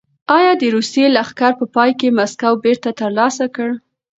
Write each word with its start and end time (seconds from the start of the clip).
ایا 0.37 0.51
د 0.57 0.63
روسیې 0.75 1.07
لښکر 1.15 1.51
په 1.59 1.65
پای 1.75 1.91
کې 1.99 2.15
مسکو 2.17 2.51
بېرته 2.63 2.89
ترلاسه 2.99 3.45
کړ؟ 3.55 3.69